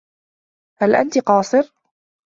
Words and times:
هل 0.81 0.95
أنت 0.95 1.17
قاصر؟ 1.17 1.71